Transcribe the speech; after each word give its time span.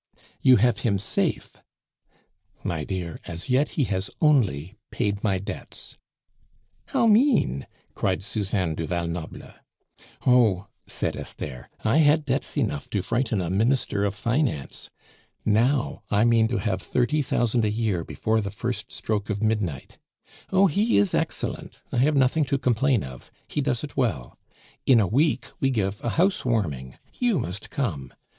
"You 0.41 0.55
have 0.55 0.79
him 0.79 0.97
safe" 0.97 1.57
"My 2.63 2.83
dear, 2.83 3.19
as 3.27 3.51
yet 3.51 3.69
he 3.77 3.83
has 3.83 4.09
only 4.19 4.75
paid 4.89 5.23
my 5.23 5.37
debts." 5.37 5.95
"How 6.87 7.05
mean!" 7.05 7.67
cried 7.93 8.23
Suzanne 8.23 8.73
du 8.73 8.87
Val 8.87 9.05
Noble. 9.05 9.53
"Oh!" 10.25 10.65
said 10.87 11.15
Esther, 11.15 11.69
"I 11.85 11.97
had 11.97 12.25
debts 12.25 12.57
enough 12.57 12.89
to 12.89 13.03
frighten 13.03 13.41
a 13.41 13.51
minister 13.51 14.03
of 14.03 14.15
finance. 14.15 14.89
Now, 15.45 16.01
I 16.09 16.23
mean 16.23 16.47
to 16.47 16.57
have 16.57 16.81
thirty 16.81 17.21
thousand 17.21 17.63
a 17.63 17.69
year 17.69 18.03
before 18.03 18.41
the 18.41 18.49
first 18.49 18.91
stroke 18.91 19.29
of 19.29 19.43
midnight. 19.43 19.99
Oh! 20.51 20.65
he 20.65 20.97
is 20.97 21.13
excellent, 21.13 21.79
I 21.91 21.97
have 21.97 22.15
nothing 22.15 22.45
to 22.45 22.57
complain 22.57 23.03
of. 23.03 23.29
He 23.47 23.61
does 23.61 23.83
it 23.83 23.95
well. 23.95 24.39
In 24.87 24.99
a 24.99 25.05
week 25.05 25.45
we 25.59 25.69
give 25.69 26.03
a 26.03 26.09
house 26.09 26.43
warming; 26.43 26.97
you 27.13 27.37
must 27.37 27.69
come. 27.69 28.11